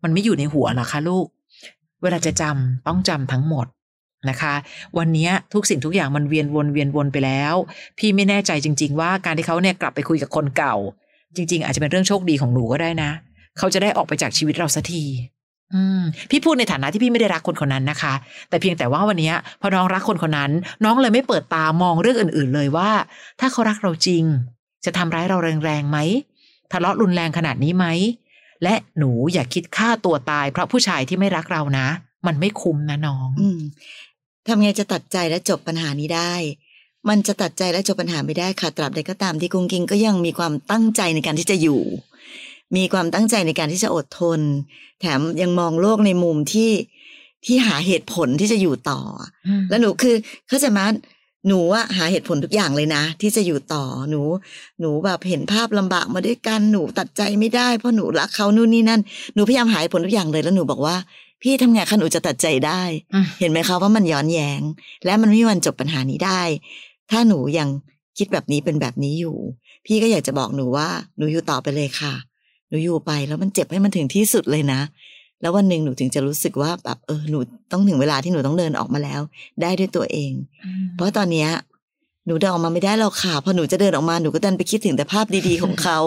[0.03, 1.27] มันไม่อยู่ในหัวหรอคะลูก
[2.03, 3.67] เวลาจะจำต้องจำทั้งหมด
[4.29, 4.55] นะคะ
[4.99, 7.55] วันนี้ทุกสิ่งทุกอย่างมันเวียนวนเวียนวนไปแล้ว
[7.99, 10.77] พี่ไม่แน่ใจจริง ๆ ว่าการที่เขาเนี่ยกลับไปคุยกับคนเก่า
[11.37, 13.11] จริง ๆ อาจจะเป็นเรื่องโชคดีของหนูก็ได้นะ
[13.59, 15.05] เขาจะได้ออกไปจากชีวิตเราสักที
[15.75, 18.15] อืมพี่พูดในฐานะที่พี่ไม่ได้รักคนคนนั้นนะคะ
[18.49, 20.53] แต่เพียงแต่ว่าวันนี้พอน้องรักคนคนนั้น
[20.85, 22.91] น้องเลยไม่เปิดตามองเรื่องอื่น ๆ เลยว่า
[23.41, 24.25] ถ้าเขารักเราจริง
[24.85, 25.99] จะทำร้ายเราแรงๆไหม
[26.73, 27.87] ทะเลาะรุนแรงขนาดนี้ไหม
[28.63, 31.87] และหนูอย่าคิดฆ่าตัวตายเพราะผู้ชายที่ไม่รักเรานะ
[32.27, 33.61] มันไม่คุ้มนะน้องอืม
[34.47, 36.35] ทำไงจะตัดใจและจบปัญหานี้ได้
[37.09, 41.83] มันจะตัดใจและจบปัญหาไม่ได้ค่ะตราบใดก็ตามที่กุ้งกิงก็ยังมีความตั้งใจในการที่จะอยู่
[42.77, 44.41] มีความตั้งใจในการที่จะอดทน
[45.01, 46.71] แถมยังมองโลกในมุมที่
[47.45, 49.01] ที่หาเหตุผลที่จะอยู่ต่อ
[49.69, 50.15] แล้วหนูคือ
[50.49, 50.81] เข้าใจไหม
[51.49, 54.23] หนูอะหาเหตุผลทุกอย่างเลยนะ ที่จะอยู่ต่อหนู
[54.81, 59.01] หนูแบบเห็นภาพลำบากมาด้วยกันหนูตัดใจไม่ได้เพราะหนูรักเขานู่นนี่นั่น
[59.35, 60.97] หนูพยายามหาเหตุผลทุกอย่างเลยแล้วหนูบอกว่า
[61.43, 62.83] พี่ทำไงคะหนูจะตัดใจได้
[63.15, 64.61] อืมเห็นไหมคะว่ามันย้อนแยง
[65.05, 66.43] และมันไม่มีวันจบปัญหานี้ได้
[67.11, 67.69] ถ้าหนูยัง
[68.19, 69.37] คิดแบบนี้เป็นแบบนี้อยู่
[69.87, 72.15] พี่ก็อยากจะบอกหนูว่า หนูอยู่ต่อไปเลยค่ะ
[72.69, 74.81] หนูอยู่ไปแล้วมันเจ็บให้มันถึงที่สุดเลยนะ
[75.45, 77.39] แล้ววันหนึ่งหนูถึงจะรู้สึกว่าแบบเออหนู
[77.73, 79.21] ต้องถึงเวลาที่หนูต้องเดินออกมาแล้ว
[79.63, 80.33] ได้ด้วยตัวเอง
[80.95, 81.51] เพราะตอนเนี้ย
[82.27, 85.99] หนูเดินออกมาไม่ได้แล้วค่ะพอหนูจะเดินออกมาหนูก็ดันไปคิดถึงแต่ภาพดีๆของเขา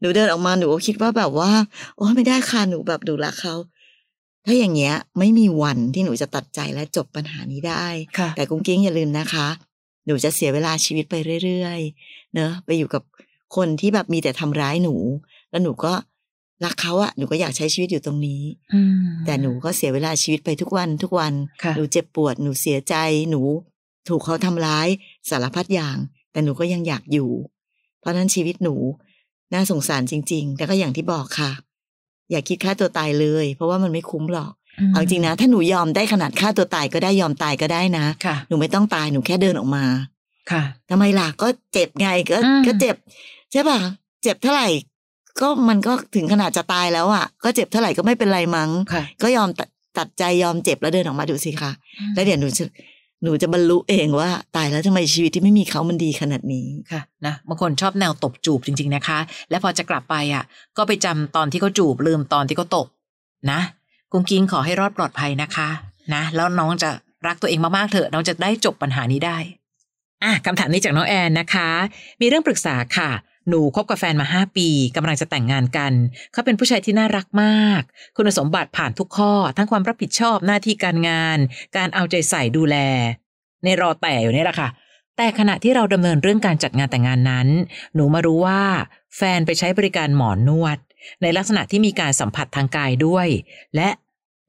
[0.00, 1.50] หนูเดินออกมาหนูก็คิดว่าแบบว่า
[1.96, 3.54] โอ้ไม่ได้ค่ะหนูแบบหนูรักเขา
[4.46, 7.86] ถ้าอย่างเงี้ย ไม่มีวันที่หนูจะตัดใจและจบปัญหานี้ได้
[8.18, 9.48] ค่ะแต่กุ้งกิ้งอย่าลืมนะคะ
[10.06, 11.14] หนูจะเสียเวลาชีวิตไป
[11.44, 13.02] เรื่อยๆ เนอะไปอยู่กับ
[13.56, 14.94] คนที่แบบมีแต่ทำร้ายหนู
[15.50, 15.92] แล้วหนูก็
[16.64, 18.42] รักเขาอะหนูก็อยากใช้ชีวิตอยู่ตรงนี้
[18.74, 18.94] อืม
[19.26, 22.94] แต่หนูก็เสียเวลาชีวิตไปทุกวันทุกวันค่ะหนูเจ็บปวดหนูเสียใจ
[23.30, 23.40] หนู
[24.08, 24.88] ถูกเขาทำร้าย
[25.30, 25.96] สารพัดอย่าง
[26.32, 27.30] แต่หนูก็ยังอยากอยู่
[28.00, 28.74] เพราะฉะนั้นชีวิตหนู
[29.52, 31.50] น่าสงสารจริง ๆ แต่ก็อย่างที่บอกค่ะ
[32.30, 34.52] อย่าคิดฆ่าตัวตายเลย เพราะว่ามันไม่คุ้มหรอก
[34.92, 39.84] เอาจริงนะ ถ้าหนูยอมได้ขนาดฆ่าตัวตายก็ได้ยอมตายก็ได้นะค่ะหนูไม่ต้องตายหนูแค่เดินออกมา
[40.50, 42.96] ค่ะทำไมล่ะก็เจ็บไงก็อืมก็เจ็บ
[43.52, 43.78] ใช่ป่ะ
[44.22, 44.68] เจ็บเท่าไหร่
[45.40, 51.70] ก็มันก็ถึงขนาดจะตายแล้วอะ ก็เจ็บเท่าไหร่ก็ไม่เป็นไรมั้งค่ะก็ยอมตัดตัดใจยอมเจ็บแล้วเดินออกมาดูสิคะ
[52.14, 52.64] แล้วเดี๋ยวหนูจะ
[53.22, 59.18] หนูจะบรรลุเองว่าตายแล้วทำไมชีวิตที่ไม่มีเขามันดีขนาดนี้ค่ะนะบางคนชอบแนวตบจูบจริง ๆนะคะ
[59.50, 60.44] และพอจะกลับไปอะ
[60.76, 62.86] ก็ไปจำตอนที่เขาจูบลืมตอนที่เขาตบ
[63.50, 63.60] นะ
[64.12, 65.68] กุ้งกิ้งขอให้รอดปลอดภัยนะคะ
[66.14, 66.90] นะแล้วน้องจะ
[67.26, 69.38] รักตัวเองมากๆเถอะน้องจะได้จบปัญหานี้ได้
[70.22, 71.68] อะคำถามนี้จากน้องแอนนะคะ
[72.20, 73.10] มีเรื่องปรึกษาค่ะ
[73.48, 75.92] หนูคบกับแฟนมาห้าปีกำลังจะแต่งงานกัน
[76.32, 77.82] เขาเป็นผู้ชายที่น่ารักมาก
[78.16, 81.38] คุณสมบัติผ่านทุกข้อ ทั้งความรับผิดชอบหน้าที่การงาน
[81.76, 82.76] การเอาใจใส่ดูแล
[83.64, 84.68] ในรอแต่อยู่นี่แหละค่ะ
[85.16, 87.48] แต่ขณะที่เราดำเนินเรื่องการจัดงานแต่งงานนั้น
[87.94, 88.62] หนูมารู้ว่า
[89.16, 90.78] แฟนไปใช้บริการหมอนนวด
[91.22, 93.28] ในลักษณะที่มีการสัมผัสทางกายด้วย
[93.76, 93.88] และ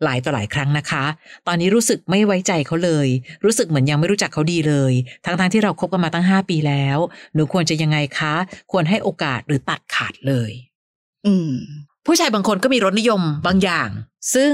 [0.03, 1.05] หลายต่อหลายครั้งนะคะ
[1.47, 3.07] ตอนนี้รู้สึกไม่ไว้ใจเขาเลย
[3.45, 4.93] รู้สึกเหมือนยังไม่รู้จักเขาดีเลย
[5.25, 6.97] ทั้งๆทที่เราคบกันมาตั้งห้าปีแล้ว
[7.33, 8.35] หนูควรจะยังไงคะ
[8.71, 10.51] ควรให้โอกาสหรือตัดขาดเลย
[11.25, 11.51] อืม
[12.05, 13.89] ผู้ชายบางคนก็มีรสนิยมบางอย่าง
[14.33, 14.53] ซึ่ง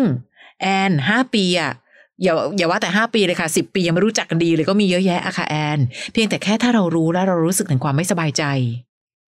[0.61, 1.71] แอนห้าปีอะ
[2.23, 5.79] อย่าอย่าว่าแต่ห้าปีเลยค่ะสิบปียังไม่รู้จักกันดีเลยก็มีเยอะแยะอะค่ะแอน
[6.11, 8.43] เพียงแต่แค่ถ้าเรารู้แล้วเรารู้สึกถึงความไม่สบายใจ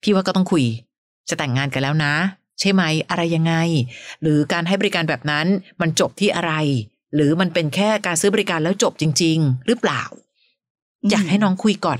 [0.03, 0.65] พี่ว่าก็ต้องคุย
[1.29, 2.13] จะแต่งงานกันแล้วนะ
[2.59, 3.53] ใช่ไหมอะไรยังไง
[4.21, 5.47] หรือการให้บริการแบบนั้น
[5.81, 6.53] มันจบที่อะไร
[7.15, 10.03] หรือมันเป็นแค่การซื้อบริการแล้วจบจริง ๆ หรือเปล่า
[11.09, 11.99] อยากให้น้องคุยก่อน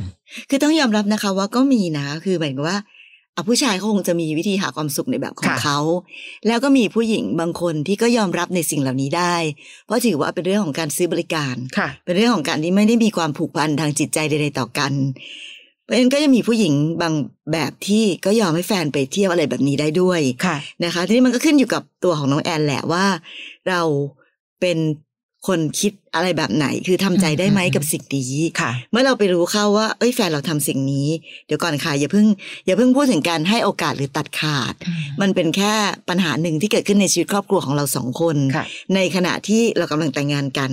[0.49, 2.77] คือต้องยอมรับนะคะว่าก็มีนะ คือหมายถึงว่า
[3.35, 5.79] อะผู้ชายเขาคงจะมีวิธีหาความสุขในแบบของค่ะเขา
[6.47, 9.35] แล้วก็มีผู้หญิงบางคนที่ก็ยอมรับในสิ่งเหล่านี้ได้
[9.85, 14.93] เพราะถือว่าเป็นเรื่องของการซื้อบริการค่ะเป็นเรื่องของการที่ไม่ได้มีความผูกพันทางจิตใจใดๆต่อกัน
[15.87, 17.13] เพราะฉะนั้นก็จะมีผู้หญิงบาง
[17.51, 23.05] แบบที่ก็ยอมให้แฟนไปเที่ยวอะไรแบบนี้ได้ด้วยค่ะนะคะ ทีนี้มันก็ขึ้นอยู่กับตัวของน้องแอนแหละว่า
[23.69, 23.81] เรา
[24.59, 24.77] เป็น
[25.47, 31.07] คนคิดอะไรแบบไหน คือทำใจได้ไหมอืมกับสิ่งนี้ค่ะ เมื่อเราไปรู้เข้าว่า เอ้ยแฟนเราทำสิ่งนี้
[31.45, 32.25] เดี๋ยวก่อนค่ะอย่าเพิ่ง
[32.65, 34.73] อย่าเพิ่งพูดถึงการให้โอกาสหรือตัดขาด
[35.21, 35.73] มันเป็นแค่
[36.09, 40.71] ปัญหาหนึ่งที่เกิดขึ้นในชีวิตครอบครัวของเราสองคนค่ะในขณะที่เรากำลังแต่งงานกัน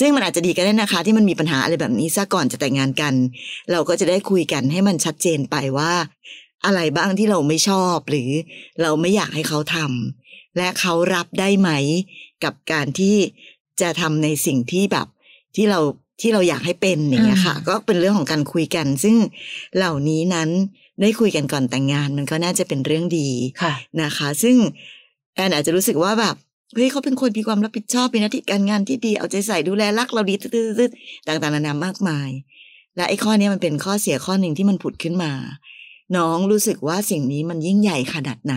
[0.00, 3.14] ซึ่งมันอาจจะดีก็ได้นะคะ ที่มันมีปัญหาอะไรแบบนี้ซะก่อนจะแต่งงานกัน
[3.72, 5.92] เราก็จะได้คุยกันให้มันชัดเจนไปว่า
[6.66, 8.30] อะไรบ้างที่เราไม่ชอบ หรือ
[8.82, 11.70] เราไม่อยากให้เขาทำและเขารับได้ไหม
[12.44, 13.16] กับการที่
[13.80, 15.06] จะทำในสิ่งที่แบบ
[15.56, 15.80] ที่เรา
[16.20, 19.16] ที่เราอยากให้เป็นอย่างเงี้ยค่ะอืมก็เป็นเรื่องของการคุยกัน ซึ่ง
[19.76, 20.48] เหล่านี้นั้น
[21.00, 23.28] ได้คุยกันก่อนแต่งงาน มันก็น่าจะเป็นเรื่องดี
[23.62, 24.56] ค่ะนะคะ ซึ่ง
[25.34, 26.34] แอนอาจจะรู้สึกว่าแบบ
[26.74, 32.30] เฮ้ยเขาเป็นคนมีความรับผิดชอบมีหน้าที่การงานที่ดีเอาใจใส่ดูแลรักเราดีตืดๆๆต่างๆนานามากมาย
[32.96, 35.32] และไอ้ข้อเนี้ยมันเป็นข้อเสียข้อหนึ่งที่มันผุดขึ้นมา
[36.16, 38.56] น้องรู้สึกว่าสิ่งนี้มันยิ่งใหญ่ขนาดไหน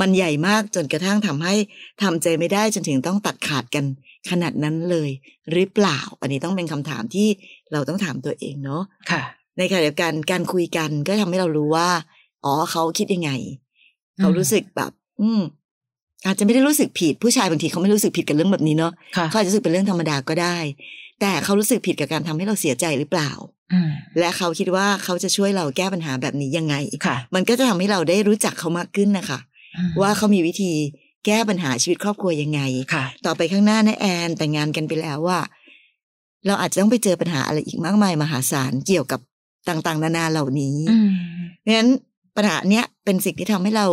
[0.00, 1.54] มันใหญ่มากจนกระทั่งทำให้
[2.02, 3.84] ทำใจไม่ได้จนถึงต้องตัดขาดกัน
[4.30, 5.10] ขนาดนั้นเลย
[5.52, 7.28] หรือเปล่า อันนี้ต้องเป็นคำถามที่
[7.72, 9.22] เราต้องถามตัวเองเนาะค่ะ
[9.58, 11.88] ในขณะเดียวกันการคุยกันก็ทำให้เรารู้ว่า
[12.44, 13.30] อ๋อเขาคิดยังไง
[14.20, 15.40] เขารู้สึกแบบ อืม
[16.26, 20.56] อาจจะไม่ได้รู้สึกผิดผู้ชายบางทีเขาไม่รู้สึกผิดกับเรื่องแบบนี้เนาะค่ะเขาอาจจะรู้สึกเป็นเรื่องธรรมดาก็ได้
[21.20, 23.30] แต่เขารู้สึกผิดกับการทำให้เราเสียใจหรือเปล่า
[23.72, 26.74] อืมและเขาคิดว่าเขาจะช่วยเราแก้ปัญหาแบบนี้ยังไง
[27.06, 29.38] ค่ะมันก็จะทำให้เราได้รู้จักเขามากขึ้นนะคะ
[30.00, 30.72] ว่าเขามีวิธี
[31.26, 32.60] แก้ปัญหาชีวิตครอบครัวยังไง
[32.94, 35.40] ค่ะต่อไปข้างหน้านะแอนแต่งงานกันไปแล้วว่า
[36.46, 39.20] เราอาจจะต้องไปเจอปัญหาอะไรอีกมากมายมหาศาลเกี่ยวกับ
[39.68, 41.10] ต่างๆ นานาเหล่านี้อืม
[41.60, 41.90] เพราะฉะนั้น
[42.36, 43.86] ปัญหาเนี้ยเป็นสิ่งที่ทำให้เรา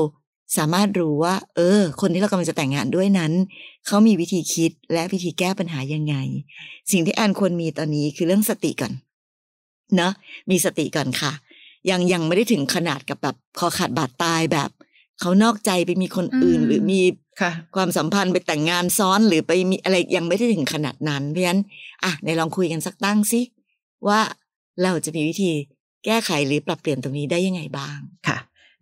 [0.58, 3.32] สามารถรู้ว่า เออ คนที่เรากำลังจะแต่งงานด้วยนั้น
[3.88, 6.16] เขามีวิธีคิดและวิธีแก้ปัญหายังไง
[6.92, 8.94] สิ่งที่แอนควรมีตอนนี้คือเรื่องสติก่อน
[9.96, 10.14] เนอะ
[10.50, 11.32] มีสติก่อนค่ะ
[11.90, 14.70] ยังยังไม่ได้ถึงขนาดกับแบบคอขาดบาดตายแบบ
[15.22, 17.02] เขานอกใจไปมีคนอื่นอืมหรือมี
[17.42, 21.62] ค่ะความสัมพันธ์ไปแต่งงานซ้อนหรือไปมีอะไรยังไม่ได้ถึงขนาดนั้น เพราะฉะนั้น
[22.04, 23.42] อะในลองคุยกันสักตั้งสิ
[24.08, 24.20] ว่า
[24.84, 25.52] เราจะมีวิธี
[26.06, 28.38] แก้ไขหรือปรับเปลี่ยนตรงนี้ได้ยังไงบ้างค่ะ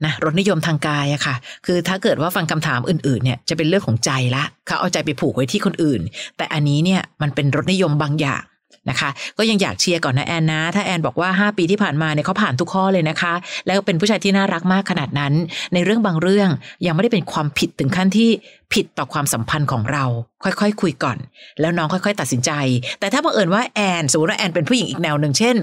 [0.06, 6.02] นะรสนิยมทางกายอะค่ะ คือถ้าเกิดว่าฟังคำถามอื่นๆเนี่ยจะเป็นเรื่องของใจละเขาเอาใจไปผูกไว้ที่คนอื่น
[6.38, 8.44] แต่อันนี้เนี่ยมันเป็นรสนิยมบางอย่าง
[8.90, 13.34] นะคะ ก็ยังอยากเชียร์ก่อนนะแอนนะ ถ้าแอนบอกว่า 5 ปีที่ผ่านมาเนี่ยเขาผ่านทุกข้อเลยนะคะ
[13.68, 15.34] แล้วเป็นผู้ชายที่น่ารักมากขนาดนั้น
[15.74, 16.50] ในเรื่องบางเรื่อง
[16.86, 18.30] ยังไม่ได้เป็นความผิดถึงขั้นที่
[18.74, 20.06] ผิดต่อความสัมพันธ์ของเรา
[20.44, 21.18] ค่อยๆคุยก่อน
[21.60, 22.52] แล้วน้องค่อยๆ ตัดสินใจ
[23.00, 25.56] แต่ถ้าบังเอิญว่าแอนสมมติว่าแอนเป็นผู้หญิงอีกแนวหนึ่งเช่น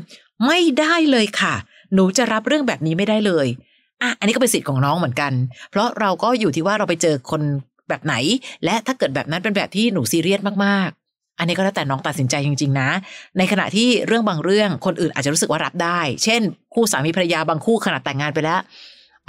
[0.46, 1.54] ไม่ได้เลยค่ะ
[1.94, 3.46] หนูจะรับเรื่องแบบนี้ไม่ได้เลย
[4.02, 5.32] อะอันนี้ก็เป็นสิทธิ์ของน้องเหมือนกัน
[5.70, 7.42] เพราะเราก็อยู่ที่ว่าเราไปเจอคน
[7.88, 8.14] แบบไหน
[8.64, 11.05] และถ้าเกิดแบบนั้นเป็นแบบที่หนูซีเรียสมากๆ
[11.38, 12.88] อันนี้ก็แล้วแต่น้องตัดสินใจจริง ๆ นะ
[13.38, 16.40] ในขณะที่เรื่องบางเรื่องคนอื่นอาจจะรู้สึกว่ารับได้ เช่น
[16.74, 18.60] คู่สามีภรรยาบางคู่ขนาดแต่งงานไปแล้ว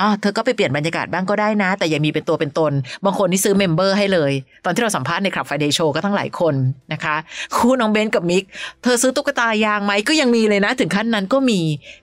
[0.01, 2.73] อะเธอก็ไปเปลี่ยนบรรยากาศบ้างก็ได้นะ แต่อย่ามีเป็นตัวเป็นตน
[3.05, 4.31] บางคนนี่ซื้อ member ให้เลย
[4.65, 6.55] ตอนที่เราสัมภาษณ์ใน Club Friday Show ก็ทั้งหลายคน
[6.93, 7.15] นะคะ
[7.55, 8.43] คู่น้องเบนกับมิก
[8.83, 11.59] เธอซื้อตุ๊กตายางไหมก็ยังมีเลยนะ ถึงขั้นนั้นก็มี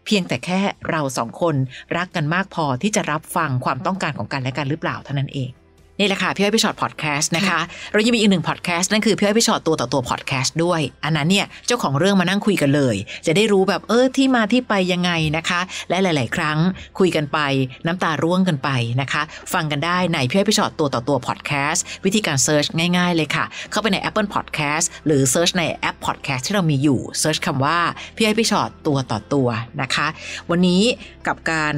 [0.07, 1.55] เพียงแต่แค่เราสองคน
[1.97, 5.64] รักกันมากพอที่จะรับฟังความต้องการของกันและกันหรือเปล่าเท่านั้นเอง
[5.99, 7.61] นี่แหละค่ะพี่อ้อยพี่ฉอดพอดแคสต์นะคะ
[7.93, 16.59] เรายังมีอีกหนึ่งพอดแคสต์นั่นคือพี่อ้อยพี่ฉอดตัวต่อตัวพอดแคสต์ด้วย อันนั้นเนี่ยเจ้าของเรื่องมานั่งคุยกันเลย จะได้รู้แบบเออที่มาที่ไปยังไงนะคะ และหลาย ๆ ครั้ง
[16.99, 17.39] คุยกันไป
[17.87, 22.65] น้ำตาร่วงกันไปนะคะ ฟังกันได้ในพี่อ้อยพี่ฉอดตัวต่อตัวพอดแคสต์วิธีการ search
[22.97, 27.79] ง่าย ๆ เลยค่ะ เข้าไปใน Apple Podcast หรือ search ในแอป Podcast ที่เรามีอยู่ search คำว่า
[28.17, 29.49] พี่อ้อยพี่ฉอดตัวต่อตัว
[29.83, 30.07] นะคะ
[30.51, 30.83] วันนี้
[31.27, 31.75] กับการ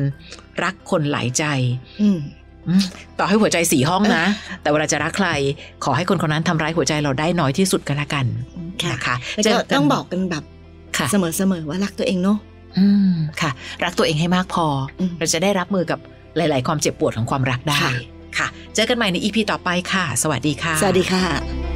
[0.62, 1.44] รักคนหลายใจ
[2.02, 2.20] อืมอืม
[3.18, 4.24] ต่อให้หัวใจสี่ห้องนะ
[4.62, 5.28] แต่เวลาจะรักใคร
[5.84, 8.26] ขอให้คนคนนั้นทำร้ายหัวใจเราได้น้อยที่สุดก็แล้วกัน
[8.82, 10.44] ค่ะนะคะแล้วเจก็กันต้องบอกกันแบบ
[10.98, 12.38] ค่ะเสมอๆว่ารักตัวเองเนาะ
[12.78, 13.50] อืมค่ะ
[13.84, 14.66] รักตัวเองให้มากพอ
[15.00, 15.98] อมเราจะได้รับมือกับ
[16.36, 17.92] หลาย ๆ ความเจ็บปวดของความรักได้ค่ะ
[18.38, 21.75] ค่ะเจอกันใหม่ใน EP ต่อไปค่ะ สวัสดีค่ะ สวัสดีค่ะ